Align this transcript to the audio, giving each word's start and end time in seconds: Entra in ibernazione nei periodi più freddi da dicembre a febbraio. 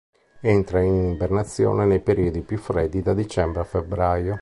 Entra 0.41 0.79
in 0.81 1.11
ibernazione 1.11 1.85
nei 1.85 1.99
periodi 1.99 2.41
più 2.41 2.57
freddi 2.57 3.03
da 3.03 3.13
dicembre 3.13 3.61
a 3.61 3.65
febbraio. 3.65 4.39